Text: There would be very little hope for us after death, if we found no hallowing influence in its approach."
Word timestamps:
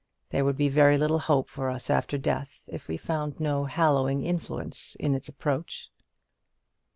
There 0.31 0.43
would 0.43 0.57
be 0.57 0.67
very 0.67 0.97
little 0.97 1.19
hope 1.19 1.47
for 1.47 1.69
us 1.69 1.87
after 1.87 2.17
death, 2.17 2.61
if 2.65 2.87
we 2.87 2.97
found 2.97 3.39
no 3.39 3.65
hallowing 3.65 4.23
influence 4.23 4.97
in 4.99 5.13
its 5.13 5.29
approach." 5.29 5.91